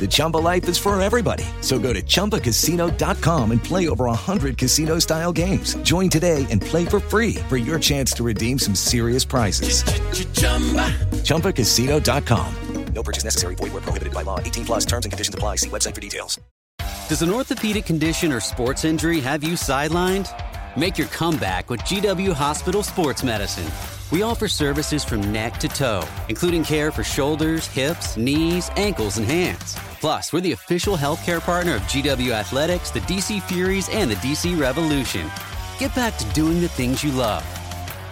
[0.00, 1.44] The Chumba life is for everybody.
[1.60, 5.74] So go to ChumbaCasino.com and play over 100 casino style games.
[5.82, 9.82] Join today and play for free for your chance to redeem some serious prizes.
[11.24, 12.54] ChumbaCasino.com.
[12.94, 13.54] No purchase necessary.
[13.54, 14.40] Void where prohibited by law.
[14.40, 15.56] 18 plus terms and conditions apply.
[15.56, 16.40] See website for details.
[17.08, 20.28] Does an orthopedic condition or sports injury have you sidelined?
[20.76, 23.99] Make your comeback with GW Hospital Sports Medicine.
[24.10, 29.26] We offer services from neck to toe, including care for shoulders, hips, knees, ankles, and
[29.26, 29.76] hands.
[30.00, 34.58] Plus, we're the official healthcare partner of GW Athletics, the DC Furies, and the DC
[34.58, 35.30] Revolution.
[35.78, 37.44] Get back to doing the things you love.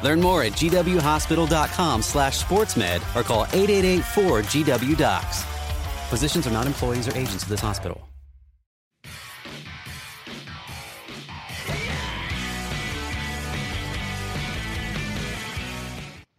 [0.05, 5.43] Learn more at gwhospital.com slash sportsmed or call 888-4GW-DOCS.
[6.11, 8.08] Physicians are not employees or agents of this hospital.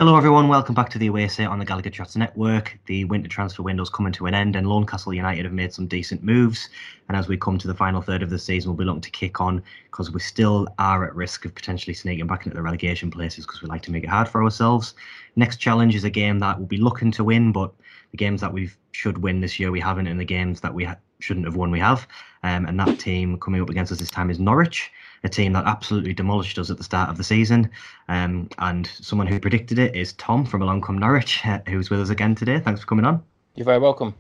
[0.02, 0.48] Hello, everyone.
[0.48, 2.80] Welcome back to the Away Say on the Gallowgate Shots Network.
[2.86, 6.24] The winter transfer window's coming to an end, and Lonecastle United have made some decent
[6.24, 6.70] moves.
[7.10, 9.12] And as we come to the final third of the season, we'll be looking to
[9.12, 9.62] kick on
[9.92, 13.62] because we still are at risk of potentially sneaking back into the relegation places because
[13.62, 14.94] we like to make it hard for ourselves.
[15.36, 17.74] Next challenge is a game that we'll be looking to win, but
[18.12, 20.86] the games that we should win this year we haven't, and the games that we
[20.86, 22.08] ha- shouldn't have won we have.
[22.44, 24.94] Um, and that team coming up against us this time is Norwich
[25.24, 27.70] a team that absolutely demolished us at the start of the season.
[28.08, 32.10] Um, and someone who predicted it is Tom from Along Come Norwich, who's with us
[32.10, 32.60] again today.
[32.60, 33.24] Thanks for coming on.
[33.56, 34.16] You're very welcome.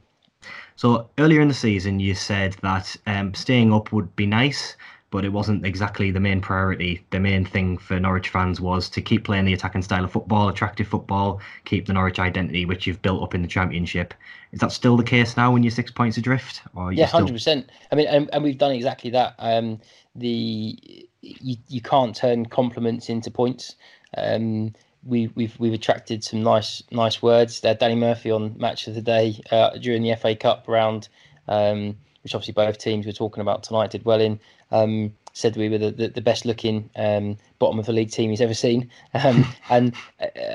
[0.76, 4.78] So earlier in the season, you said that um, staying up would be nice,
[5.12, 7.03] but it wasn't exactly the main priority.
[7.09, 10.50] The main thing for Norwich fans was to keep playing the attacking style of football,
[10.50, 14.14] attractive football, keep the Norwich identity, which you've built up in the Championship.
[14.52, 16.62] Is that still the case now when you're six points adrift?
[16.75, 17.36] Or yeah, hundred still...
[17.36, 17.69] percent.
[17.92, 19.36] I mean, and, and, we've done exactly that.
[19.40, 19.80] Um,
[20.16, 23.75] the you, you can't turn compliments into points.
[24.18, 27.62] Um, we, we've we've attracted some nice nice words.
[27.62, 31.09] There, Danny Murphy on Match of the Day uh, during the FA Cup round,
[31.48, 34.40] um, which obviously both teams were talking about tonight, did well in.
[34.72, 38.30] Um, said we were the, the, the best looking um, bottom of the league team
[38.30, 39.96] he's ever seen, um, and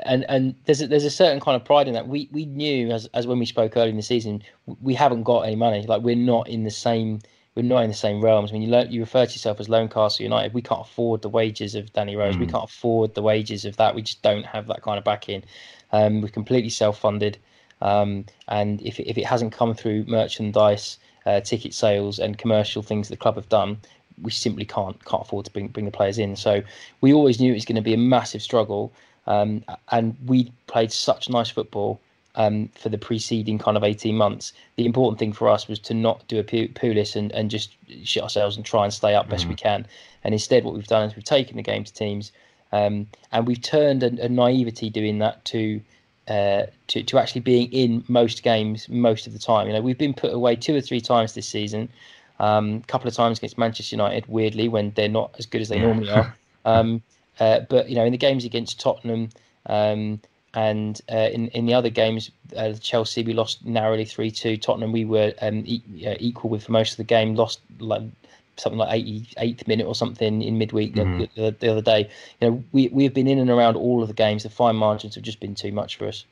[0.05, 2.07] and and there's a, there's a certain kind of pride in that.
[2.07, 4.43] We we knew as as when we spoke early in the season,
[4.81, 5.85] we haven't got any money.
[5.87, 7.19] Like we're not in the same
[7.55, 8.51] we're not in the same realms.
[8.51, 11.73] When you learn, you refer to yourself as Lonecastle United, we can't afford the wages
[11.73, 12.35] of Danny Rose.
[12.35, 12.41] Mm.
[12.41, 13.95] We can't afford the wages of that.
[13.95, 15.43] We just don't have that kind of backing.
[15.93, 17.37] Um, we're completely self-funded,
[17.81, 23.07] um, and if if it hasn't come through merchandise, uh, ticket sales, and commercial things
[23.07, 23.77] the club have done,
[24.21, 26.35] we simply can't can't afford to bring bring the players in.
[26.35, 26.61] So
[27.01, 28.91] we always knew it was going to be a massive struggle,
[29.27, 31.99] um, and we played such nice football
[32.35, 34.53] um, for the preceding kind of 18 months.
[34.75, 38.23] The important thing for us was to not do a Pulis and, and just shit
[38.23, 39.49] ourselves and try and stay up best mm.
[39.49, 39.87] we can.
[40.23, 42.31] And instead, what we've done is we've taken the game to teams
[42.71, 45.81] um, and we've turned a, a, naivety doing that to,
[46.27, 49.67] uh, to to actually being in most games most of the time.
[49.67, 51.89] You know, we've been put away two or three times this season.
[52.39, 55.69] A um, couple of times against Manchester United, weirdly, when they're not as good as
[55.69, 55.85] they yeah.
[55.85, 56.35] normally are.
[56.67, 57.03] Um,
[57.39, 59.29] uh, but you know, in the games against Tottenham,
[59.67, 60.19] um,
[60.55, 64.57] and uh, in in the other games, uh, Chelsea we lost narrowly three two.
[64.57, 67.35] Tottenham we were um, e- uh, equal with for most of the game.
[67.35, 68.01] Lost like
[68.57, 71.19] something like 88th minute or something in midweek mm-hmm.
[71.19, 72.09] the, the, the, other day.
[72.39, 74.43] You know, we we have been in and around all of the games.
[74.43, 76.25] The fine margins have just been too much for us.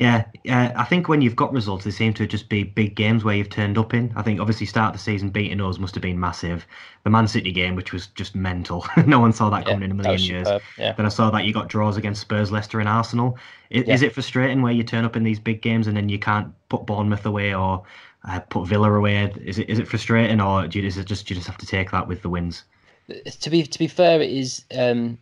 [0.00, 3.22] Yeah, uh, I think when you've got results, they seem to just be big games
[3.22, 4.10] where you've turned up in.
[4.16, 6.66] I think obviously start of the season beating us must have been massive.
[7.04, 9.90] The Man City game, which was just mental, no one saw that coming yeah, in
[9.90, 10.48] a million years.
[10.78, 10.94] Yeah.
[10.94, 13.36] Then I saw that you got draws against Spurs, Leicester, and Arsenal.
[13.68, 13.92] Is, yeah.
[13.92, 16.50] is, it frustrating where you turn up in these big games and then you can't
[16.70, 17.84] put Bournemouth away or
[18.26, 19.30] uh, put Villa away.
[19.44, 21.66] Is it is it frustrating, or do you, is it just you just have to
[21.66, 22.64] take that with the wins?
[23.40, 24.64] To be to be fair, it is.
[24.74, 25.18] Um,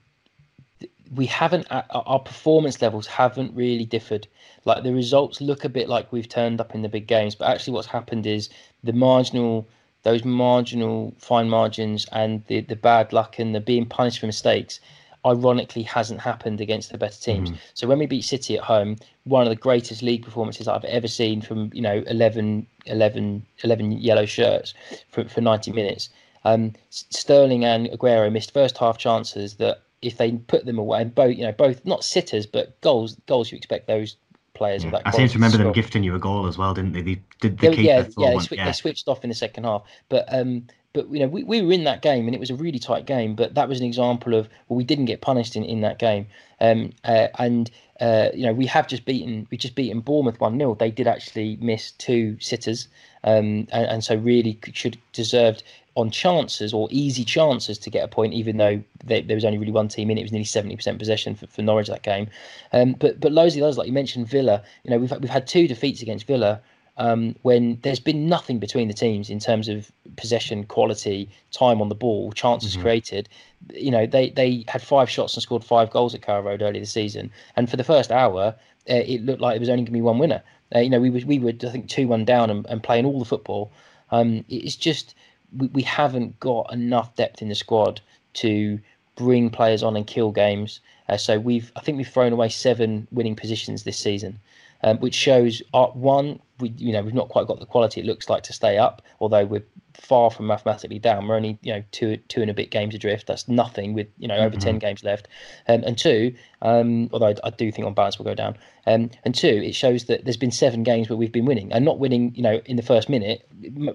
[1.15, 4.27] we haven't our performance levels haven't really differed.
[4.65, 7.49] Like the results look a bit like we've turned up in the big games, but
[7.49, 8.51] actually what's happened is
[8.85, 9.67] the marginal
[10.03, 14.81] those marginal fine margins and the the bad luck and the being punished for mistakes
[15.27, 17.51] ironically hasn't happened against the better teams.
[17.51, 17.59] Mm-hmm.
[17.75, 21.09] So when we beat City at home, one of the greatest league performances I've ever
[21.09, 24.75] seen from, you know, 11, 11, 11 yellow shirts
[25.09, 26.11] for, for 90 minutes.
[26.45, 31.15] Um, Sterling and Aguero missed first half chances that if they put them away, and
[31.15, 34.17] both, you know, both not sitters, but goals, goals you expect those
[34.55, 34.91] players yeah.
[34.91, 35.03] that.
[35.07, 37.03] I seem to remember them gifting you a goal as well, didn't they?
[37.03, 39.65] They did the they, yeah, yeah, they, sw- yeah, they, switched off in the second
[39.65, 42.51] half, but um, but you know we, we were in that game and it was
[42.51, 45.55] a really tight game but that was an example of well we didn't get punished
[45.55, 46.27] in, in that game
[46.61, 50.59] um, uh, and uh, you know we have just beaten we just beaten Bournemouth one
[50.59, 52.89] 0 they did actually miss two sitters
[53.25, 55.63] um, and, and, so really should deserved
[55.99, 59.59] on chances or easy chances to get a point even though they, there was only
[59.59, 62.29] really one team in it was nearly 70% possession for, for Norwich that game
[62.73, 65.47] um, but but loads of others like you mentioned Villa you know we've we've had
[65.47, 66.61] two defeats against Villa
[66.99, 71.89] um, when there's been nothing between the teams in terms of possession, quality, time on
[71.89, 72.83] the ball, chances mm-hmm.
[72.83, 73.29] created.
[73.73, 76.81] You know, they they had five shots and scored five goals at Carrow Road earlier
[76.81, 78.57] this season, and for the first hour,
[78.91, 80.43] uh, it looked like it was only going to be one winner.
[80.75, 83.07] Uh, you know, we were we were I think two one down and, and playing
[83.07, 83.71] all the football.
[84.11, 85.15] Um, it's just
[85.57, 88.01] we, we haven't got enough depth in the squad
[88.35, 88.79] to
[89.17, 90.81] bring players on and kill games.
[91.09, 94.39] Uh, so we've I think we've thrown away seven winning positions this season
[94.83, 98.07] um, which shows uh, one we you know we've not quite got the quality it
[98.07, 99.65] looks like to stay up, although we're
[100.01, 101.27] far from mathematically down.
[101.27, 103.27] We're only you know two two and a bit games adrift.
[103.27, 104.59] That's nothing with you know over mm-hmm.
[104.59, 105.29] ten games left.
[105.69, 108.57] Um, and two, um, although I, I, do think on balance we'll go down.
[108.87, 111.85] Um, and two, it shows that there's been seven games where we've been winning and
[111.85, 112.35] not winning.
[112.35, 113.49] You know, in the first minute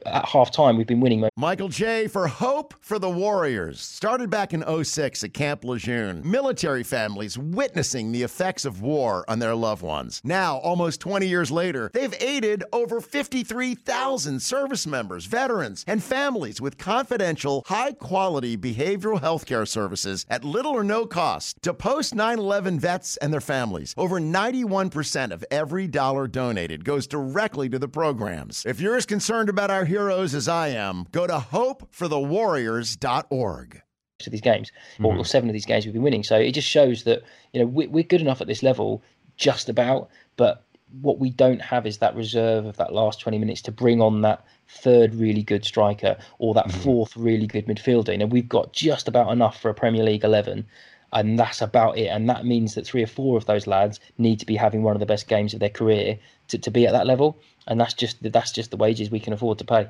[0.05, 1.27] at half time we've been winning.
[1.37, 6.21] Michael J for Hope for the Warriors started back in 06 at Camp Lejeune.
[6.29, 10.21] Military families witnessing the effects of war on their loved ones.
[10.23, 16.77] Now, almost 20 years later, they've aided over 53,000 service members, veterans and families with
[16.79, 22.39] confidential, high quality behavioral health care services at little or no cost to post 9
[22.39, 23.93] 11 vets and their families.
[23.95, 28.65] Over 91% of every dollar donated goes directly to the programs.
[28.65, 33.81] If you're as concerned about our heroes as I am, go to hopeforthewarriors.org
[34.19, 35.05] to these games, mm-hmm.
[35.05, 36.23] or, seven of these games we've been winning.
[36.23, 39.03] So it just shows that you know we, we're good enough at this level,
[39.37, 40.09] just about.
[40.37, 40.65] But
[41.01, 44.21] what we don't have is that reserve of that last 20 minutes to bring on
[44.21, 46.81] that third really good striker or that mm-hmm.
[46.81, 48.11] fourth really good midfielder.
[48.11, 50.65] You know, we've got just about enough for a Premier League 11
[51.13, 52.07] and that's about it.
[52.07, 54.95] And that means that three or four of those lads need to be having one
[54.95, 56.17] of the best games of their career
[56.49, 57.37] to, to be at that level.
[57.67, 59.87] And that's just that's just the wages we can afford to pay.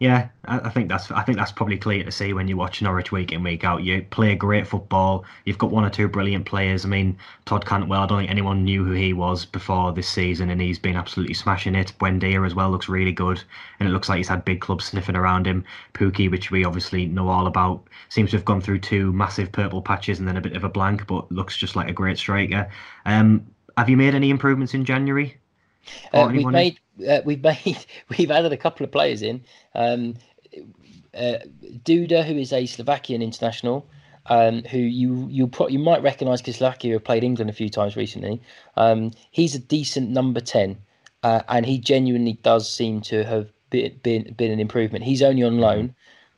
[0.00, 3.10] Yeah, I think that's I think that's probably clear to see when you watch Norwich
[3.10, 3.82] week in week out.
[3.82, 5.24] You play great football.
[5.44, 6.84] You've got one or two brilliant players.
[6.84, 8.02] I mean, Todd Cantwell.
[8.02, 11.34] I don't think anyone knew who he was before this season, and he's been absolutely
[11.34, 11.92] smashing it.
[11.98, 13.42] Buendia as well looks really good,
[13.80, 15.64] and it looks like he's had big clubs sniffing around him.
[15.94, 19.82] Pukki, which we obviously know all about, seems to have gone through two massive purple
[19.82, 22.70] patches and then a bit of a blank, but looks just like a great striker.
[23.04, 23.44] Um,
[23.76, 25.38] have you made any improvements in January?
[26.12, 26.78] Uh, we've made
[27.08, 27.84] uh, we've made
[28.16, 29.42] we've added a couple of players in.
[29.74, 30.14] Um,
[31.14, 31.38] uh,
[31.84, 33.88] Duda, who is a Slovakian international,
[34.26, 37.68] um, who you you pro- you might recognise because Slovakia have played England a few
[37.68, 38.40] times recently.
[38.76, 40.78] Um, he's a decent number ten,
[41.22, 45.04] uh, and he genuinely does seem to have been been, been an improvement.
[45.04, 45.94] He's only on loan.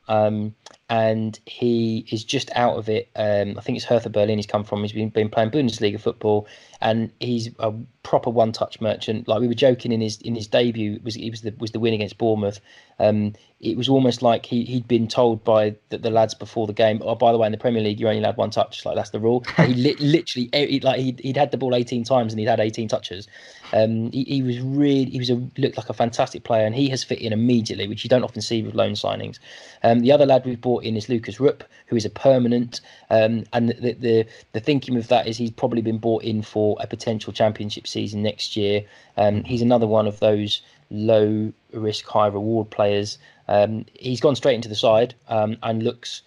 [0.08, 0.54] Um,
[0.90, 3.08] and he is just out of it.
[3.14, 4.82] Um, I think it's Hertha Berlin he's come from.
[4.82, 6.48] He's been, been playing Bundesliga football,
[6.80, 9.28] and he's a proper one-touch merchant.
[9.28, 11.78] Like we were joking in his in his debut, was he was the was the
[11.78, 12.60] win against Bournemouth.
[12.98, 16.72] Um, it was almost like he he'd been told by the, the, lads before the
[16.72, 17.00] game.
[17.04, 18.84] Oh, by the way, in the Premier League, you're only allowed one touch.
[18.84, 19.44] Like that's the rule.
[19.56, 22.60] he li- literally he, like he'd, he'd had the ball 18 times and he'd had
[22.60, 23.28] 18 touches.
[23.72, 26.88] Um, he, he was really he was a looked like a fantastic player, and he
[26.88, 29.38] has fit in immediately, which you don't often see with loan signings.
[29.82, 32.80] Um, the other lad we've brought in is Lucas Rupp, who is a permanent.
[33.10, 36.76] Um, and the, the the thinking with that is he's probably been brought in for
[36.80, 38.82] a potential championship season next year.
[39.16, 43.18] Um, he's another one of those low risk, high reward players.
[43.48, 46.22] Um, he's gone straight into the side um, and looks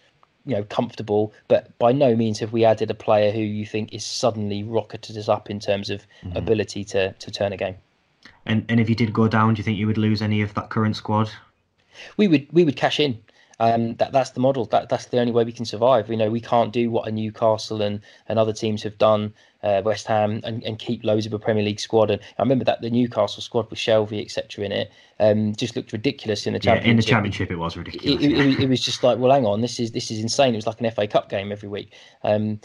[0.45, 3.93] you know comfortable but by no means have we added a player who you think
[3.93, 6.35] is suddenly rocketed us up in terms of mm-hmm.
[6.35, 7.77] ability to to turn a game
[8.45, 10.53] and and if you did go down do you think you would lose any of
[10.53, 11.31] that current squad
[12.17, 13.17] we would we would cash in
[13.63, 14.65] Um, that that's the model.
[14.65, 16.09] That that's the only way we can survive.
[16.09, 19.81] You know, we can't do what a Newcastle and, and other teams have done, uh,
[19.85, 22.11] West Ham, and, and keep loads of a Premier League squad.
[22.11, 24.91] And I remember that the Newcastle squad with Shelvey, etc., in it,
[25.21, 26.85] um, just looked ridiculous in the championship.
[26.85, 28.21] Yeah, in the championship, it was ridiculous.
[28.21, 30.53] It, it, it, it, was just like, well, hang on, this is this is insane.
[30.53, 31.93] It was like an FA Cup game every week.
[32.23, 32.59] Um,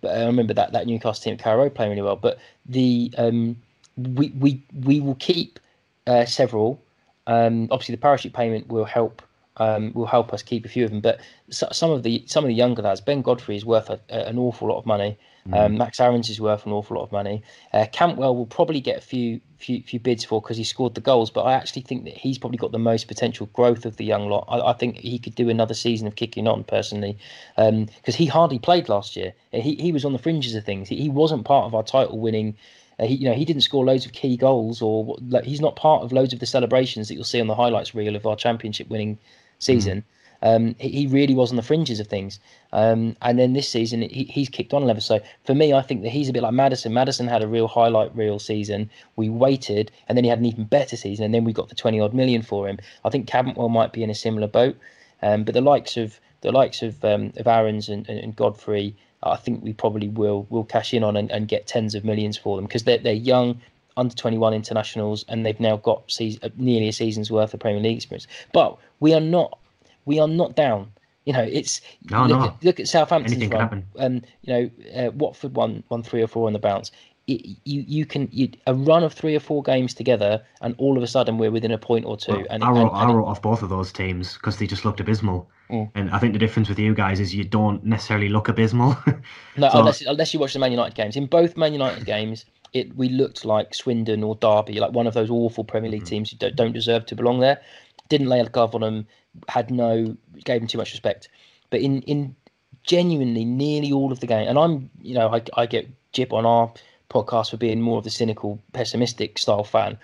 [0.00, 2.16] but I remember that that Newcastle team at Carrow playing really well.
[2.16, 3.56] But the um,
[3.96, 5.60] we we we will keep
[6.08, 6.82] uh, several.
[7.28, 9.22] Um, obviously, the parachute payment will help
[9.56, 11.00] um, will help us keep a few of them.
[11.00, 11.20] But
[11.50, 14.26] so, some of the some of the younger lads, Ben Godfrey is worth a, a,
[14.26, 15.18] an awful lot of money.
[15.52, 17.42] Um, Max Aarons is worth an awful lot of money.
[17.72, 21.00] Uh, Cantwell will probably get a few few, few bids for because he scored the
[21.00, 24.04] goals, but I actually think that he's probably got the most potential growth of the
[24.04, 24.46] young lot.
[24.48, 27.18] I, I think he could do another season of kicking on personally
[27.56, 29.34] because um, he hardly played last year.
[29.52, 30.88] He he was on the fringes of things.
[30.88, 32.56] He, he wasn't part of our title winning.
[32.98, 35.76] Uh, he, you know, he didn't score loads of key goals, or like he's not
[35.76, 38.36] part of loads of the celebrations that you'll see on the highlights reel of our
[38.36, 39.18] championship winning
[39.64, 39.98] season.
[39.98, 40.04] Mm.
[40.44, 42.38] Um, he, really was on the fringes of things.
[42.70, 45.00] Um, and then this season, he, he's kicked on a level.
[45.00, 46.92] So for me, I think that he's a bit like Maddison.
[46.92, 48.90] Maddison had a real highlight reel season.
[49.16, 51.74] We waited, and then he had an even better season, and then we got the
[51.74, 52.78] 20 odd million for him.
[53.06, 54.76] I think Cantwell might be in a similar boat.
[55.22, 58.94] Um, but the likes of the likes of um, of Aarons and, and, and, Godfrey,
[59.22, 62.36] I think we probably will will cash in on and, and get tens of millions
[62.36, 63.62] for them because they're they're young,
[63.96, 67.80] under 21 internationals, and they've now got season, uh, nearly a season's worth of Premier
[67.80, 68.26] League experience.
[68.52, 69.58] But we are not
[70.04, 70.90] we are not down.
[71.24, 72.44] You know, it's no, look, no.
[72.46, 73.60] At, look at Southampton's Anything run.
[73.60, 73.86] happen.
[73.98, 76.90] Um, you know, uh, Watford won won three or four on the bounce.
[77.26, 80.98] It, you you can you, a run of three or four games together, and all
[80.98, 82.32] of a sudden we're within a point or two.
[82.32, 84.66] Well, and I wrote, and, and I wrote off both of those teams because they
[84.66, 85.48] just looked abysmal.
[85.70, 85.90] Mm.
[85.94, 88.94] And I think the difference with you guys is you don't necessarily look abysmal.
[89.56, 91.16] no, So- unless unless you watch the Man United games.
[91.16, 95.14] In both Man United games, it we looked like Swindon or Derby, like one of
[95.14, 96.08] those awful Premier League mm-hmm.
[96.08, 97.60] teams who don't, don't deserve to belong there.
[98.08, 99.06] Didn't lay a glove on them,
[99.48, 101.28] had no gave them too much respect.
[101.70, 102.36] But in in
[102.82, 106.44] genuinely nearly all of the game, and I'm you know I I get jib on
[106.44, 106.70] our
[107.08, 109.96] podcast for being more of the cynical, pessimistic style fan.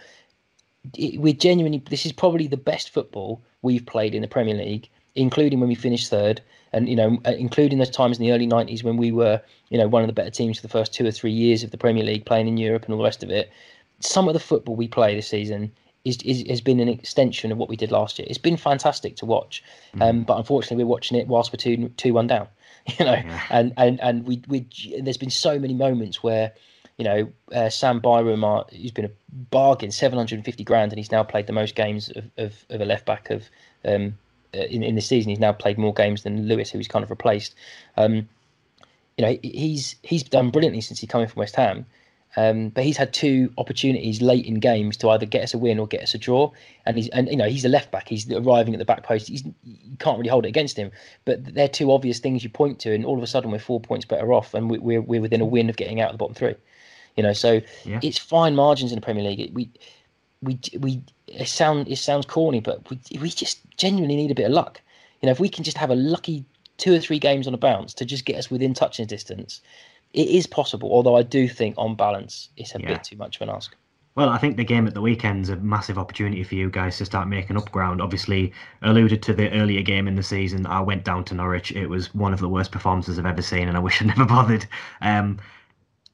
[0.97, 4.89] It, we're genuinely this is probably the best football we've played in the Premier League,
[5.17, 6.41] including when we finished third,
[6.73, 9.79] and you know uh, including those times in the early '90s when we were you
[9.79, 11.79] know one of the better teams for the first two or three years of the
[11.79, 13.51] Premier League, playing in Europe and all the rest of it.
[14.01, 15.73] Some of the football we play this season
[16.05, 18.27] is, is has been an extension of what we did last year.
[18.29, 19.63] It's been fantastic to watch,
[20.01, 22.49] um, but unfortunately we're watching it whilst we're two two one down.
[22.99, 24.67] You know, and and and we we
[25.03, 26.53] there's been so many moments where
[27.01, 29.11] you know, uh, Sam Byram, uh, he's been a
[29.51, 33.07] bargain, 750 grand, and he's now played the most games of, of, of a left
[33.07, 33.49] back of
[33.87, 34.11] um, uh,
[34.53, 35.31] in, in the season.
[35.31, 37.55] He's now played more games than Lewis, who he's kind of replaced.
[37.97, 38.29] Um,
[39.17, 41.87] you know, he's he's done brilliantly since he came in from West Ham.
[42.37, 45.81] Um, but he's had two opportunities late in games to either get us a win
[45.81, 46.53] or get us a draw.
[46.87, 48.09] And he's and you know he's a left back.
[48.09, 49.27] He's arriving at the back post.
[49.29, 50.93] He's, you can't really hold it against him.
[51.25, 53.81] But they're two obvious things you point to, and all of a sudden we're four
[53.81, 56.19] points better off, and we, we're we're within a win of getting out of the
[56.19, 56.55] bottom three.
[57.17, 57.99] You know, so Yeah.
[58.03, 59.41] it's fine margins in the Premier League.
[59.41, 59.69] It- We
[60.43, 64.47] we we it sound it sounds corny, but we we just genuinely need a bit
[64.47, 64.81] of luck.
[65.21, 66.45] You know, if we can just have a lucky
[66.79, 69.61] two or three games on a bounce to just get us within touching distance,
[70.15, 70.91] it is possible.
[70.93, 72.87] Although I do think on balance, it's a Yeah.
[72.87, 73.77] bit too much of an ask.
[74.17, 77.05] Well, I think the game at the weekend's a massive opportunity for you guys to
[77.07, 78.01] start making up ground.
[78.03, 81.73] Obviously, alluded to the earlier game in the season, I went down to Norwich.
[81.73, 84.25] It was one of the worst performances I've ever seen, and I wish I'd never
[84.27, 84.67] bothered.
[85.01, 85.39] Um,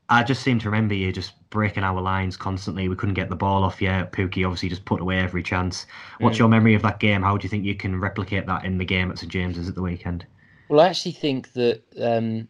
[0.08, 2.88] I just seem to remember you just breaking our lines constantly.
[2.88, 3.88] We couldn't get the ball off you.
[3.88, 5.86] Pukki obviously just put away every chance.
[6.20, 6.40] What's Mm.
[6.40, 7.22] your memory of that game?
[7.22, 9.75] How do you think you can replicate that in the game at St James's at
[9.75, 10.26] the weekend?
[10.68, 12.48] Well, I actually think that um,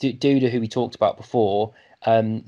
[0.00, 1.72] D- Duda, who we talked about before,
[2.06, 2.42] um,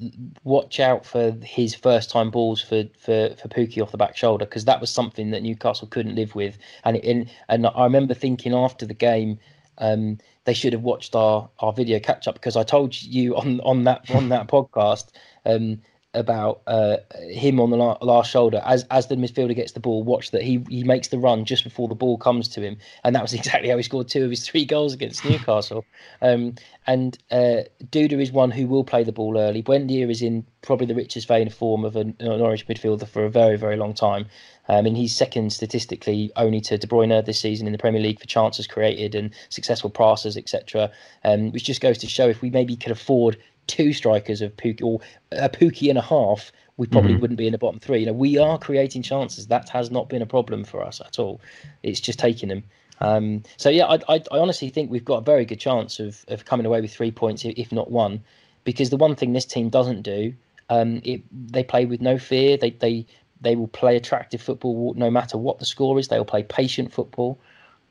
[0.44, 4.44] watch out for his first time balls for for for Pukki off the back shoulder
[4.44, 6.58] because that was something that Newcastle couldn't live with.
[6.84, 9.38] And and, and I remember thinking after the game,
[9.78, 13.61] um, they should have watched our, our video catch up because I told you on
[13.61, 15.11] on that on that podcast
[15.45, 15.80] um,
[16.16, 16.96] about uh,
[17.28, 20.02] him on the la- last shoulder as as the midfielder gets the ball.
[20.02, 23.14] Watch that he he makes the run just before the ball comes to him, and
[23.14, 25.85] that was exactly how he scored two of his three goals against Newcastle.
[26.23, 26.54] Um,
[26.88, 29.62] and uh, Duda is one who will play the ball early.
[29.62, 33.30] Buendia is in probably the richest vein of form of a Norwich midfielder for a
[33.30, 34.26] very very long time.
[34.68, 38.18] Um, and he's second statistically only to De Bruyne this season in the Premier League
[38.18, 40.90] for chances created and successful passes, etc.
[41.25, 44.82] Um, which just goes to show if we maybe could afford two strikers of Pukki
[44.85, 45.00] or
[45.32, 47.20] a Pukki and a half, we probably Mhm.
[47.20, 48.00] wouldn't be in the bottom three.
[48.00, 49.49] You know, we are creating chances.
[49.49, 51.40] That has not been a problem for us at all.
[51.82, 52.64] It's just taking them.
[53.00, 56.25] Um, so yeah, I, I, I honestly think we've got a very good chance of,
[56.28, 58.25] of coming away with three points, if not one,
[58.64, 60.35] because the one thing this team doesn't do,
[60.70, 62.56] um, it, they play with no fear.
[62.56, 63.06] They they
[63.40, 66.08] they will play attractive football no matter what the score is.
[66.08, 67.38] They will play patient football.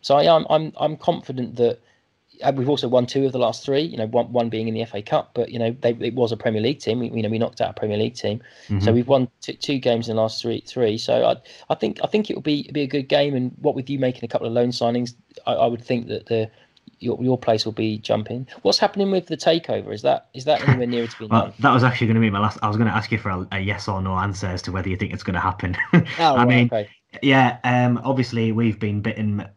[0.02, 1.80] So I, I'm I'm I'm confident that
[2.56, 3.82] we've also won two of the last three.
[3.82, 6.32] You know, one one being in the FA Cup, but you know, they, it was
[6.32, 7.00] a Premier League team.
[7.00, 8.80] We, you know, we knocked out a Premier League team, mm-hmm.
[8.80, 10.62] so we've won two, two, games in the last three.
[10.62, 10.98] Three.
[10.98, 11.36] So I
[11.72, 13.36] I think I think it will be be a good game.
[13.36, 15.16] And what with you making a couple of loan signings,
[15.46, 16.50] I, I would think that the
[17.00, 18.48] your, your place will be jumping.
[18.62, 19.94] What's happening with the takeover?
[19.94, 21.54] Is that is that anywhere near to being well, done?
[21.60, 22.60] That was actually going to be my last.
[22.62, 24.72] I was going to ask you for a, a, yes or no answer as to
[24.72, 25.76] whether you think it's going to happen.
[25.94, 26.90] oh, I right, mean, okay.
[27.22, 27.58] Yeah.
[27.64, 29.48] Um, obviously, we've been bitten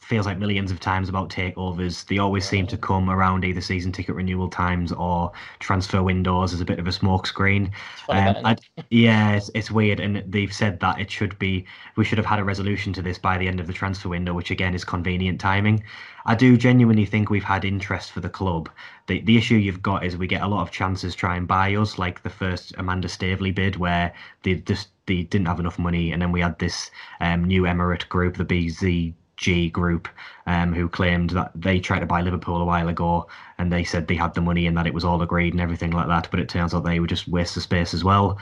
[0.00, 2.06] feels like millions of times about takeovers.
[2.06, 6.60] They always seem to come around either season ticket renewal times or transfer windows as
[6.60, 7.70] a bit of a smokescreen.
[8.08, 8.56] Um,
[8.90, 11.64] yeah, it's, it's weird, and they've said that it should be
[11.96, 14.34] we should have had a resolution to this by the end of the transfer window,
[14.34, 15.82] which again is convenient timing.
[16.24, 18.68] I do genuinely think we've had interest for the club.
[19.06, 21.74] The the issue you've got is we get a lot of chances try and buy
[21.74, 24.12] us, like the first Amanda Staveley bid, where
[24.42, 28.08] they just they didn't have enough money, and then we had this um, new Emirate
[28.08, 30.08] group, the BZ G group,
[30.46, 33.26] um, who claimed that they tried to buy Liverpool a while ago,
[33.58, 35.90] and they said they had the money and that it was all agreed and everything
[35.90, 36.28] like that.
[36.30, 38.38] But it turns out they were just waste of space as well.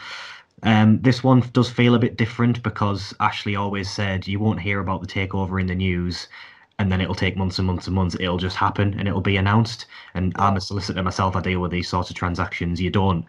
[0.62, 4.80] Um, this one does feel a bit different because Ashley always said you won't hear
[4.80, 6.28] about the takeover in the news,
[6.80, 8.16] and then it'll take months and months and months.
[8.18, 9.84] It'll just happen and it'll be announced.
[10.14, 11.36] And I'm a solicitor myself.
[11.36, 12.80] I deal with these sorts of transactions.
[12.80, 13.26] You don't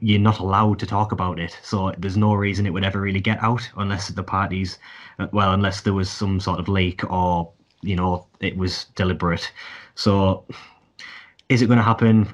[0.00, 1.56] you're not allowed to talk about it.
[1.62, 4.78] So there's no reason it would ever really get out unless the parties,
[5.20, 9.52] uh, well, unless there was some sort of leak or you know it was deliberate.
[9.94, 10.44] So
[11.48, 12.26] is it going to happen?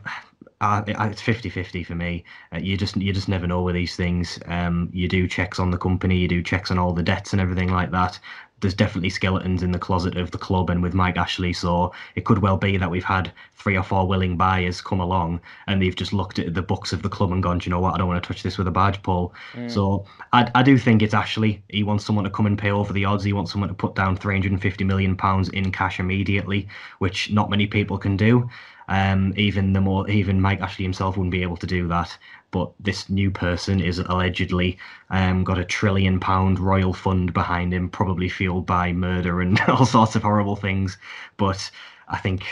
[0.62, 2.24] Uh, it's 50-50 for me.
[2.50, 4.38] Uh, you just you just never know with these things.
[4.46, 7.42] Um, you do checks on the company, you do checks on all the debts and
[7.42, 8.18] everything like that
[8.60, 11.52] there's definitely skeletons in the closet of the club and with Mike Ashley.
[11.52, 15.40] So it could well be that we've had three or four willing buyers come along
[15.66, 17.94] and they've just looked at the books of the club and gone, you know what,
[17.94, 19.34] I don't want to touch this with a barge pole.
[19.52, 19.70] Mm.
[19.70, 21.62] So I, I do think it's Ashley.
[21.68, 23.24] He wants someone to come and pay over the odds.
[23.24, 26.68] He wants someone to put down 350 million pounds in cash immediately,
[26.98, 28.48] which not many people can do.
[28.88, 32.16] Um, even the more, even Mike Ashley himself wouldn't be able to do that.
[32.54, 34.78] But this new person is allegedly
[35.10, 39.84] um, got a trillion pound royal fund behind him, probably fueled by murder and all
[39.84, 40.96] sorts of horrible things.
[41.36, 41.68] But
[42.06, 42.44] I think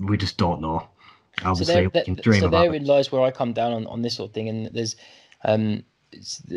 [0.00, 0.88] we just don't know.
[1.44, 4.30] Obviously, so there, there, so therein lies where I come down on, on this sort
[4.30, 4.48] of thing.
[4.48, 4.96] And there's,
[5.44, 5.84] um,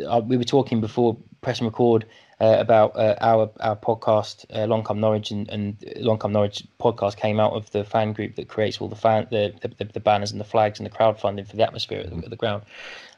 [0.07, 2.07] uh, we were talking before press and record
[2.41, 6.63] uh, about uh, our our podcast, uh, Long Come Norwich, and, and Long Come Norwich
[6.79, 9.99] podcast came out of the fan group that creates all the fan the, the, the
[9.99, 12.63] banners and the flags and the crowdfunding for the atmosphere at the, at the ground.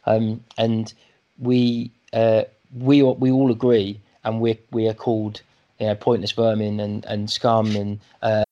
[0.06, 0.94] Um, and
[1.38, 5.42] we uh, we we all agree, and we we are called
[5.80, 8.00] you know pointless vermin and and scum and.
[8.22, 8.44] Uh,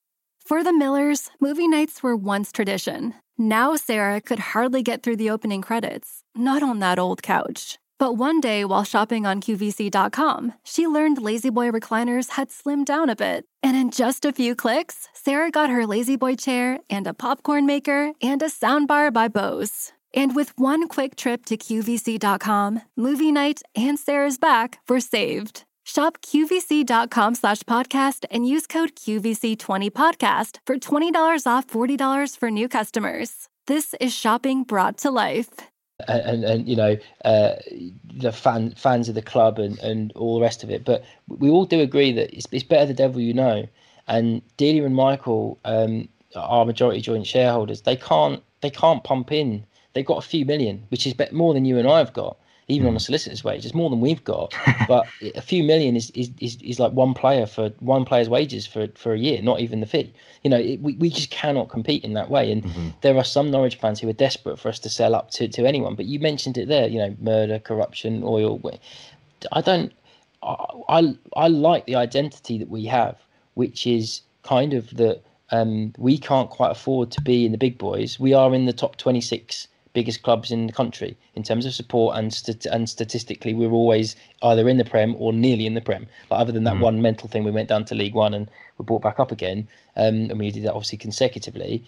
[0.44, 3.14] for the Millers, movie nights were once tradition.
[3.38, 7.78] Now Sarah could hardly get through the opening credits, not on that old couch.
[8.00, 13.14] But one day, while shopping on QVC.com, she learned La-Z-Boy recliners had slimmed down a
[13.14, 13.44] bit.
[13.62, 18.12] And in just a few clicks, Sarah got her La-Z-Boy chair and a popcorn maker
[18.22, 19.92] and a soundbar by Bose.
[20.14, 25.64] And with one quick trip to QVC.com, movie night and Sarah's back were saved.
[25.84, 33.48] Shop QVC.com slash podcast and use code QVC20podcast for $20 off $40 for new customers.
[33.66, 35.69] This is shopping brought to life
[36.08, 37.54] and, and, you know uh,
[38.14, 40.84] the fan fans of the club and, and all the rest of it.
[40.84, 43.66] But we all do agree that it's, it's better the devil you know.
[44.08, 49.64] And Delia and Michael, um, our majority joint shareholders, they can't they can't pump in.
[49.92, 52.36] They've got a few million, which is more than you and I have got
[52.70, 53.00] even on a hmm.
[53.00, 53.64] solicitor's wage.
[53.64, 54.54] It's more than we've got,
[54.88, 58.66] but a few million is, is, is, is, like one player for one player's wages
[58.66, 60.12] for, for a year, not even the fee.
[60.42, 62.50] You know, it, we, we just cannot compete in that way.
[62.50, 62.88] And mm-hmm.
[63.02, 65.66] there are some Norwich fans who are desperate for us to sell up to, to
[65.66, 65.94] anyone.
[65.94, 68.60] But you mentioned it there, you know, murder, corruption, oil.
[69.52, 69.92] I don't,
[70.42, 73.16] I, I like the identity that we have,
[73.54, 77.76] which is kind of that um, we can't quite afford to be in the big
[77.78, 78.18] boys.
[78.18, 81.16] We are in the top 26 biggest clubs in the country.
[81.34, 85.32] In terms of support and st- and statistically we're always either in the prem or
[85.32, 86.06] nearly in the prem.
[86.28, 86.80] But other than that mm.
[86.80, 89.68] one mental thing we went down to league one and we brought back up again
[89.96, 91.84] um, and we did that obviously consecutively.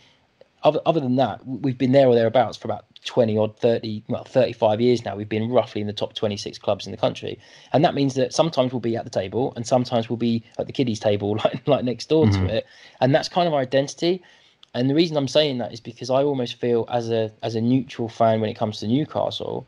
[0.64, 4.24] Other, other than that we've been there or thereabouts for about 20 or 30 well
[4.24, 5.16] 35 years now.
[5.16, 7.38] We've been roughly in the top 26 clubs in the country.
[7.72, 10.66] And that means that sometimes we'll be at the table and sometimes we'll be at
[10.66, 12.46] the kiddies table like like next door mm-hmm.
[12.46, 12.66] to it.
[13.00, 14.22] And that's kind of our identity
[14.74, 17.60] and the reason I'm saying that is because I almost feel as a as a
[17.60, 19.66] neutral fan when it comes to Newcastle,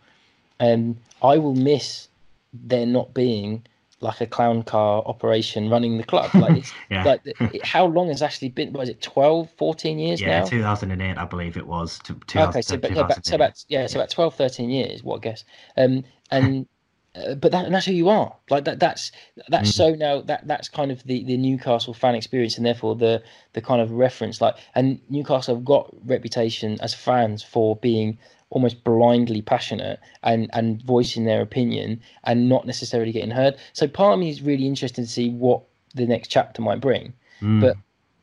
[0.61, 2.09] um, I will miss
[2.53, 3.65] there not being
[4.01, 6.33] like a clown car operation running the club.
[6.35, 7.05] Like it's yeah.
[7.05, 8.73] like it, how long has Ashley been?
[8.73, 10.27] Was it 12, 14 years now?
[10.27, 10.47] yeah, now?
[10.47, 11.99] 2008, I believe it was.
[12.05, 15.03] To, okay, so, but, yeah, about, so about yeah, so about 12, 13 years.
[15.03, 15.45] What I guess.
[15.77, 16.67] Um, and
[17.15, 18.35] uh, but that, and that's who you are.
[18.51, 18.81] Like that.
[18.81, 19.13] That's
[19.49, 19.75] that's mm.
[19.75, 23.23] so now that that's kind of the the Newcastle fan experience, and therefore the
[23.53, 24.41] the kind of reference.
[24.41, 28.19] Like, and Newcastle have got reputation as fans for being
[28.51, 33.57] almost blindly passionate and and voicing their opinion and not necessarily getting heard.
[33.73, 35.63] So part of me is really interested to see what
[35.95, 37.13] the next chapter might bring.
[37.41, 37.61] Mm.
[37.61, 37.77] But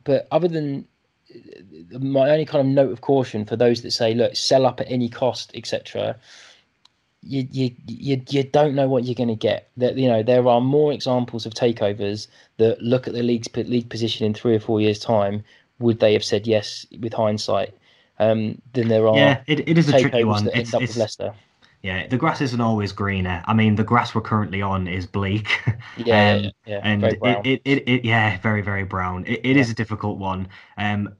[0.04, 0.86] but other than
[1.98, 4.92] my only kind of note of caution for those that say, look, sell up at
[4.92, 6.18] any cost, etc
[7.24, 9.70] you you you, you don't know what you're going to get.
[9.78, 13.90] That you know there are more examples of takeovers that look at the league's league
[13.90, 15.44] position in three or four years' time.
[15.80, 17.74] Would they have said yes with hindsight?
[18.20, 19.16] Um, than there are.
[19.18, 20.46] Yeah, it, it is a tricky one.
[20.46, 21.34] That it's, end up it's, with Leicester.
[21.82, 23.44] Yeah, the grass isn't always greener.
[23.48, 25.48] I mean, the grass we're currently on is bleak.
[25.98, 29.26] Yeah, um, yeah, and it, it, it, it, yeah, very, very brown.
[29.26, 29.62] It, it yeah.
[29.62, 30.48] is a difficult one.
[30.78, 31.14] Um,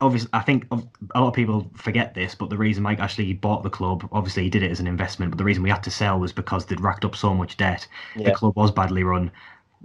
[0.00, 3.62] obviously, I think a lot of people forget this, but the reason Mike Ashley bought
[3.62, 5.30] the club, obviously, he did it as an investment.
[5.30, 7.86] But the reason we had to sell was because they'd racked up so much debt.
[8.16, 8.30] Yeah.
[8.30, 9.30] The club was badly run,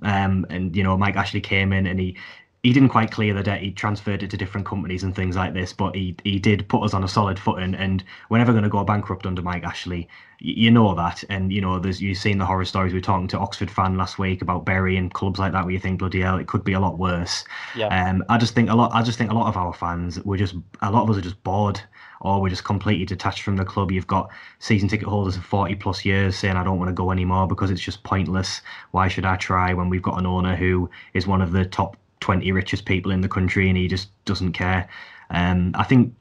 [0.03, 2.17] um, and you know, Mike Ashley came in and he
[2.63, 3.61] he didn't quite clear the debt.
[3.61, 6.81] He transferred it to different companies and things like this, but he he did put
[6.81, 7.75] us on a solid footing.
[7.75, 10.07] And we're never going to go bankrupt under Mike Ashley.
[10.39, 12.93] You, know that, and you know there's you've seen the horror stories.
[12.93, 15.73] We were talking to Oxford fan last week about Bury and clubs like that, where
[15.73, 17.43] you think bloody hell, it could be a lot worse.
[17.75, 17.87] Yeah.
[17.87, 18.91] Um, I just think a lot.
[18.93, 21.21] I just think a lot of our fans were just a lot of us are
[21.21, 21.81] just bored
[22.21, 23.91] or we're just completely detached from the club.
[23.91, 27.11] You've got season ticket holders of 40 plus years saying, I don't want to go
[27.11, 28.61] anymore because it's just pointless.
[28.91, 31.97] Why should I try when we've got an owner who is one of the top
[32.23, 34.87] 20 richest people in the country and he just doesn't care.
[35.29, 36.15] Um, I think,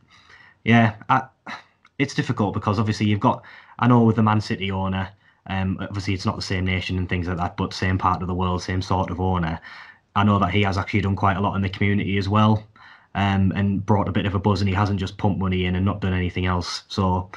[0.65, 1.23] yeah, I,
[1.99, 3.45] it's difficult because obviously you've got,
[3.79, 5.09] I know with the Man City owner,
[5.47, 8.27] um, obviously it's not the same nation and things like that, but same part of
[8.27, 9.61] the world, same sort of owner.
[10.17, 12.67] I know that he has actually done quite a lot in the community as well,
[13.15, 15.77] um, and brought a bit of a buzz, and he hasn't just pumped money in
[15.77, 16.83] and not done anything else.
[16.89, 17.31] So,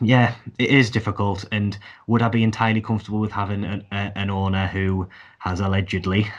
[0.00, 1.44] yeah, it is difficult.
[1.50, 5.08] And would I be entirely comfortable with having an, a, an owner who
[5.38, 6.30] has allegedly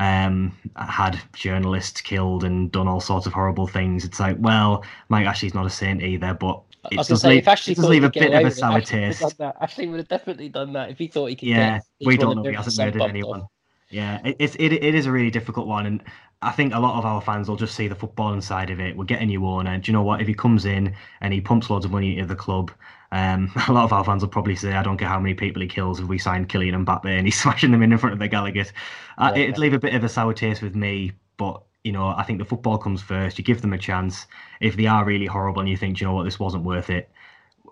[0.00, 4.04] um, had journalists killed and done all sorts of horrible things.
[4.04, 7.74] It's like, well, Mike Ashley's not a saint either, but it does, say, leave, it
[7.76, 9.22] does leave a bit of a sour taste.
[9.60, 11.48] Ashley would have definitely done that if he thought he could.
[11.48, 12.50] Yeah, we don't know.
[12.50, 13.42] He hasn't murdered anyone.
[13.42, 13.50] Off.
[13.90, 16.02] Yeah, it, it's it, it is a really difficult one, and
[16.40, 18.96] I think a lot of our fans will just see the footballing side of it.
[18.96, 20.22] We're getting you on, and do you know what?
[20.22, 22.70] If he comes in and he pumps loads of money into the club,
[23.12, 25.62] um, a lot of our fans will probably say, "I don't care how many people
[25.62, 28.18] he kills if we sign Kylian Mbappe and he's smashing them in in front of
[28.18, 28.72] the Gallowgate."
[29.18, 32.08] Uh, yeah, it'd leave a bit of a sour taste with me, but you know,
[32.08, 33.38] I think the football comes first.
[33.38, 34.26] You give them a chance.
[34.60, 37.10] If they are really horrible and you think, you know what, this wasn't worth it,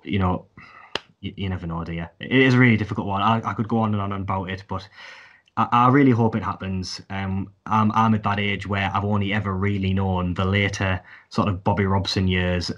[0.03, 0.47] you know,
[1.21, 2.07] you, you never know, do you?
[2.21, 3.23] It is a really difficult one.
[3.23, 4.89] I, I could go on and on about it, but
[5.59, 7.03] I, I really hope it happens.
[7.11, 11.49] Um, I'm, I'm at that age where I've only ever really known the later sort
[11.49, 12.73] of Bobby Robson years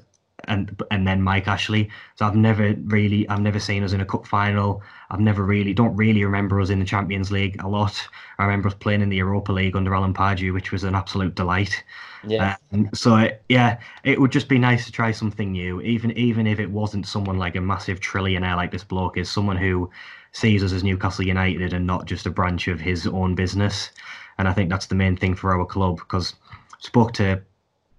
[0.49, 1.91] and and then Mike Ashley.
[2.17, 4.83] So I've never really I've never seen us in a cup final.
[5.11, 8.01] I've never really don't really remember us in the Champions League a lot.
[8.39, 11.35] I remember us playing in the Europa League under Alan Pardew, which was an absolute
[11.35, 11.83] delight.
[12.27, 12.57] Yeah.
[12.73, 16.47] Um, so it, yeah, it would just be nice to try something new, even even
[16.47, 19.91] if it wasn't someone like a massive trillionaire like this bloke is, someone who
[20.33, 23.91] sees us as Newcastle United and not just a branch of his own business.
[24.39, 26.35] And I think that's the main thing for our club because
[26.79, 27.43] spoke to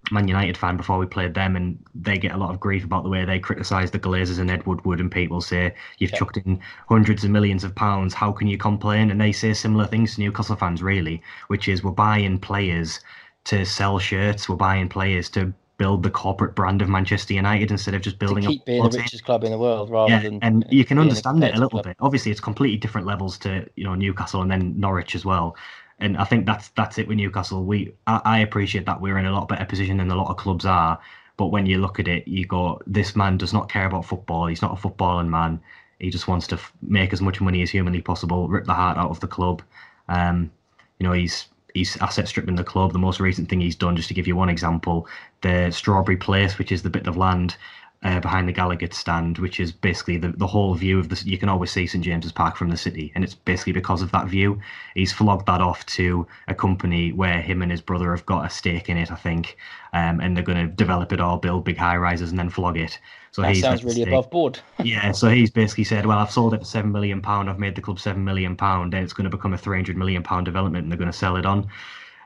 [0.09, 3.03] Man United fan before we played them, and they get a lot of grief about
[3.03, 6.17] the way they criticise the Glazers and Ed Woodward, and people say you've yeah.
[6.17, 6.59] chucked in
[6.89, 8.13] hundreds of millions of pounds.
[8.13, 9.11] How can you complain?
[9.11, 12.99] And they say similar things to Newcastle fans, really, which is we're buying players
[13.45, 17.95] to sell shirts, we're buying players to build the corporate brand of Manchester United instead
[17.95, 20.37] of just building to keep being the richest club in the world rather yeah, than
[20.43, 21.85] and you can understand it a little club.
[21.85, 21.97] bit.
[21.99, 25.55] Obviously, it's completely different levels to you know Newcastle and then Norwich as well
[26.01, 27.63] and I think that's that's it with Newcastle.
[27.63, 30.37] We I, I, appreciate that we're in a lot better position than a lot of
[30.37, 30.99] clubs are.
[31.37, 34.47] But when you look at it, you go, this man does not care about football.
[34.47, 35.61] He's not a footballing man.
[35.99, 38.97] He just wants to f- make as much money as humanly possible, rip the heart
[38.97, 39.61] out of the club.
[40.09, 40.51] Um,
[40.99, 42.91] you know, he's he's asset stripping the club.
[42.91, 45.07] The most recent thing he's done, just to give you one example,
[45.41, 47.55] the Strawberry Place, which is the bit of land
[48.03, 51.23] uh, behind the Gallowgate stand, which is basically the, the whole view of this.
[51.23, 54.11] You can always see St James's Park from the city, and it's basically because of
[54.11, 54.59] that view.
[54.95, 58.49] He's flogged that off to a company where him and his brother have got a
[58.49, 59.55] stake in it, I think,
[59.93, 62.75] um, and they're going to develop it all, build big high rises, and then flog
[62.75, 62.97] it.
[63.31, 64.59] So that sounds really above board.
[64.83, 67.51] yeah, so he's basically said, "Well, I've sold it for seven million pound.
[67.51, 69.95] I've made the club seven million pound, and it's going to become a three hundred
[69.95, 71.67] million pound development, and they're going to sell it on."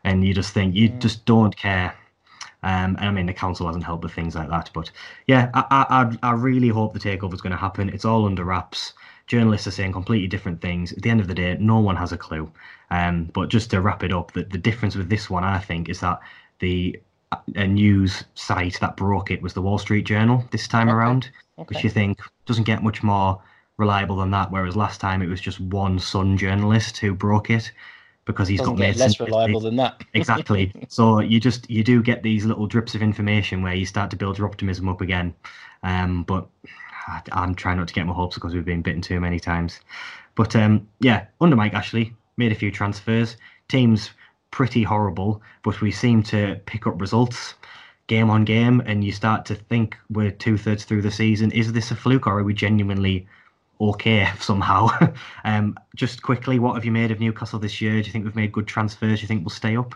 [0.05, 0.99] And you just think you mm.
[0.99, 1.95] just don't care
[2.65, 4.71] um, and I mean, the council hasn't helped with things like that.
[4.73, 4.89] But
[5.27, 7.89] yeah, I, I, I really hope the takeover is going to happen.
[7.89, 8.93] It's all under wraps.
[9.27, 10.91] Journalists are saying completely different things.
[10.91, 12.51] At the end of the day, no one has a clue.
[12.89, 15.89] Um, but just to wrap it up, the, the difference with this one, I think,
[15.89, 16.19] is that
[16.57, 16.99] the
[17.55, 20.95] a news site that broke it was the Wall Street Journal this time okay.
[20.95, 21.67] around, okay.
[21.67, 23.39] which you think doesn't get much more
[23.77, 24.49] reliable than that.
[24.49, 27.71] Whereas last time it was just one Sun journalist who broke it
[28.25, 30.03] because he's Doesn't got get less reliable than that.
[30.13, 30.73] exactly.
[30.89, 34.17] So you just you do get these little drips of information where you start to
[34.17, 35.33] build your optimism up again.
[35.83, 36.47] Um, but
[37.07, 39.79] I, I'm trying not to get my hopes because we've been bitten too many times.
[40.33, 43.37] But um, yeah, under Mike Ashley made a few transfers.
[43.67, 44.11] Teams
[44.51, 47.55] pretty horrible, but we seem to pick up results
[48.07, 51.51] game on game, and you start to think we're two thirds through the season.
[51.51, 53.27] Is this a fluke, or are we genuinely
[53.79, 54.89] okay somehow?
[55.43, 57.93] um, just quickly, what have you made of Newcastle this year?
[57.93, 59.19] Do you think we've made good transfers?
[59.19, 59.95] Do you think we'll stay up?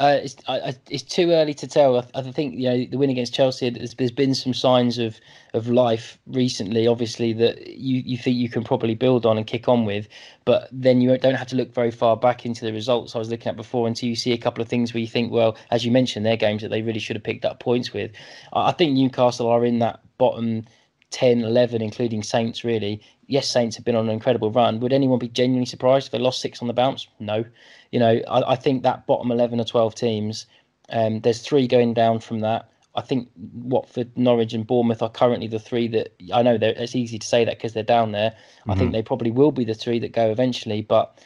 [0.00, 1.98] Uh, it's, I, it's too early to tell.
[1.98, 3.68] I, I, think you know the win against Chelsea.
[3.68, 5.20] There's, there's been some signs of
[5.52, 6.86] of life recently.
[6.86, 10.08] Obviously, that you, you think you can probably build on and kick on with,
[10.46, 13.28] but then you don't have to look very far back into the results I was
[13.28, 15.84] looking at before until you see a couple of things where you think, well, as
[15.84, 18.10] you mentioned, they're games that they really should have picked up points with.
[18.54, 20.64] I, I think Newcastle are in that bottom
[21.10, 23.00] 10, 11, including Saints, really.
[23.26, 24.80] Yes, Saints have been on an incredible run.
[24.80, 27.06] Would anyone be genuinely surprised if they lost six on the bounce?
[27.18, 27.44] No.
[27.90, 30.46] You know, I, I think that bottom 11 or 12 teams,
[30.90, 32.70] um, there's three going down from that.
[32.94, 37.20] I think Watford, Norwich, and Bournemouth are currently the three that I know it's easy
[37.20, 38.30] to say that because they're down there.
[38.30, 38.70] Mm-hmm.
[38.70, 41.16] I think they probably will be the three that go eventually, but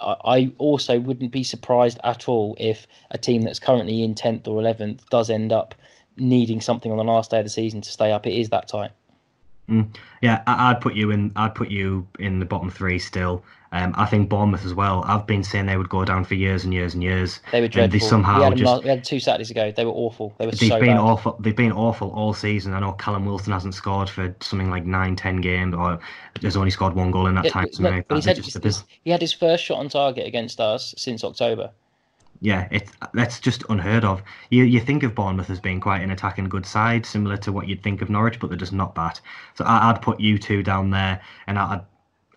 [0.00, 4.62] I also wouldn't be surprised at all if a team that's currently in 10th or
[4.62, 5.74] 11th does end up
[6.16, 8.26] needing something on the last day of the season to stay up.
[8.26, 8.92] It is that tight.
[9.70, 11.32] Mm, yeah, I'd put you in.
[11.36, 13.44] I'd put you in the bottom three still.
[13.72, 15.04] Um, I think Bournemouth as well.
[15.06, 17.38] I've been saying they would go down for years and years and years.
[17.52, 18.00] They were dreadful.
[18.00, 19.70] They somehow we had, just, we had two Saturdays ago.
[19.70, 20.34] They were awful.
[20.38, 20.98] They were they've so been bad.
[20.98, 21.36] awful.
[21.38, 22.74] They've been awful all season.
[22.74, 26.00] I know Callum Wilson hasn't scored for something like nine, ten games, or
[26.42, 27.68] has only scored one goal in that time.
[28.08, 28.38] But had,
[29.04, 31.70] he had his first shot on target against us since October
[32.40, 34.22] yeah, it's that's just unheard of.
[34.50, 37.68] You you think of Bournemouth as being quite an attacking good side, similar to what
[37.68, 39.20] you'd think of Norwich, but they're just not that.
[39.54, 41.82] So I, would put you two down there, and I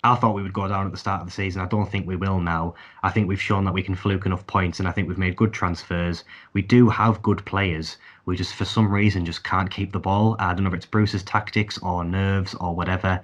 [0.04, 1.62] I thought we would go down at the start of the season.
[1.62, 2.76] I don't think we will now.
[3.04, 5.38] I think we've shown that we can fluke enough points, and I think we've made
[5.38, 6.26] good transfers.
[6.52, 7.96] We do have good players.
[8.26, 10.36] We just, for some reason, just can't keep the ball.
[10.40, 13.22] I don't know if it's Bruce's tactics or nerves or whatever.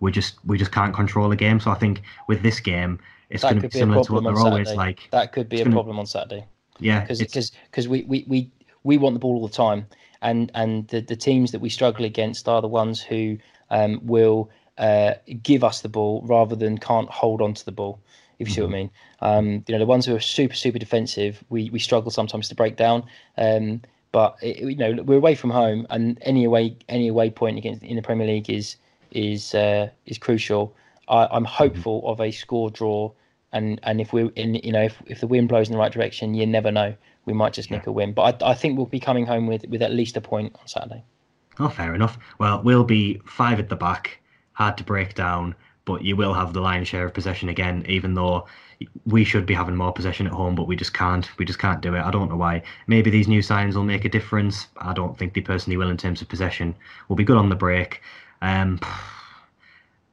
[0.00, 1.60] We just we just can't control the game.
[1.60, 2.98] So I think with this game,
[3.32, 5.08] it's going to be similar to what always like.
[5.10, 6.44] That could be a gonna, problem on Saturday.
[6.78, 8.50] Yeah, because because we, we, we,
[8.82, 9.86] we want the ball all the time,
[10.20, 13.38] and and the, the teams that we struggle against are the ones who
[13.70, 18.00] um, will uh, give us the ball rather than can't hold on to the ball.
[18.38, 18.54] If you mm-hmm.
[18.54, 19.42] see what I mm-hmm.
[19.44, 22.48] mean, um, you know the ones who are super super defensive, we we struggle sometimes
[22.48, 23.04] to break down.
[23.38, 27.58] Um, but it, you know we're away from home, and any away any away point
[27.58, 28.76] against in the Premier League is
[29.10, 30.74] is uh, is crucial.
[31.08, 31.44] I, am mm-hmm.
[31.44, 32.10] hopeful mm-hmm.
[32.10, 33.12] of a score draw
[33.52, 35.92] and and if we're in, you know, if, if the wind blows in the right
[35.92, 36.94] direction, you never know.
[37.24, 39.64] We might just nick a win, but I, I think we'll be coming home with
[39.68, 41.04] with at least a point on Saturday.
[41.60, 42.18] Oh, fair enough.
[42.38, 44.20] Well, we'll be five at the back,
[44.54, 48.14] hard to break down, but you will have the lion's share of possession again, even
[48.14, 48.46] though
[49.06, 51.30] we should be having more possession at home, but we just can't.
[51.38, 52.00] We just can't do it.
[52.00, 52.62] I don't know why.
[52.86, 54.66] Maybe these new signs will make a difference.
[54.78, 56.74] I don't think they personally will in terms of possession.
[57.08, 58.02] We'll be good on the break.
[58.40, 58.80] Um,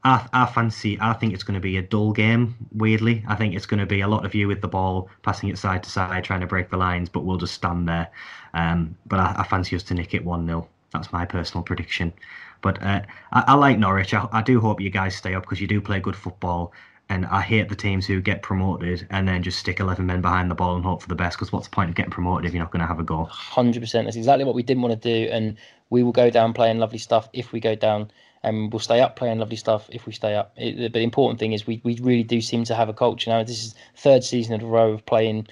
[0.03, 0.97] I, I fancy.
[1.01, 2.55] I think it's going to be a dull game.
[2.73, 5.49] Weirdly, I think it's going to be a lot of you with the ball, passing
[5.49, 8.09] it side to side, trying to break the lines, but we'll just stand there.
[8.53, 12.13] Um, but I, I fancy us to nick it one 0 That's my personal prediction.
[12.61, 13.01] But uh,
[13.33, 14.13] I, I, like Norwich.
[14.13, 16.73] I, I, do hope you guys stay up because you do play good football.
[17.11, 20.51] And I hate the teams who get promoted and then just stick 11 men behind
[20.51, 21.37] the ball and hope for the best.
[21.37, 23.27] Because what's the point of getting promoted if you're not going to have a goal?
[23.27, 23.91] 100%.
[24.03, 25.31] That's exactly what we didn't want to do.
[25.31, 25.57] And
[25.89, 28.11] we will go down playing lovely stuff if we go down
[28.43, 30.53] and we'll stay up playing lovely stuff if we stay up.
[30.55, 33.29] It, but the important thing is we, we really do seem to have a culture
[33.29, 33.43] now.
[33.43, 35.47] This is third season in a row of playing,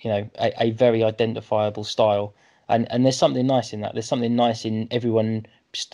[0.00, 2.34] you know, a, a very identifiable style,
[2.68, 3.94] and and there's something nice in that.
[3.94, 5.46] There's something nice in everyone.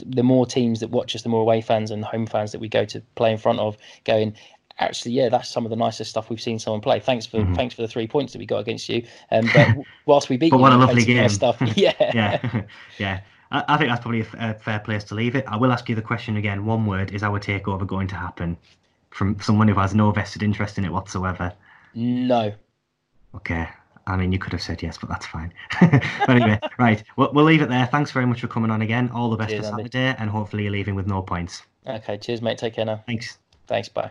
[0.06, 2.68] The more teams that watch us, the more away fans and home fans that we
[2.68, 4.34] go to play in front of, going.
[4.78, 6.98] Actually, yeah, that's some of the nicest stuff we've seen someone play.
[6.98, 7.54] Thanks for mm-hmm.
[7.54, 9.04] thanks for the three points that we got against you.
[9.30, 9.68] Um, but
[10.06, 11.28] whilst we beat but you, what a lovely game!
[11.28, 12.62] Stuff, yeah, yeah,
[12.98, 13.20] yeah.
[13.52, 15.44] I, I think that's probably a, a, fair place to leave it.
[15.46, 16.64] I will ask you the question again.
[16.64, 18.56] One word: Is our takeover going to happen?
[19.10, 21.52] From someone who has no vested interest in it whatsoever.
[21.94, 22.52] No.
[23.34, 23.68] Okay.
[24.06, 25.52] I mean, you could have said yes, but that's fine.
[26.28, 27.04] anyway, right.
[27.16, 27.86] We'll, we'll leave it there.
[27.86, 29.10] Thanks very much for coming on again.
[29.14, 31.62] All the best cheers, for Saturday, and hopefully you're leaving with no points.
[31.86, 32.16] Okay.
[32.16, 32.58] Cheers, mate.
[32.58, 33.04] Take care now.
[33.06, 33.38] Thanks.
[33.66, 33.88] Thanks.
[33.88, 34.10] Bye.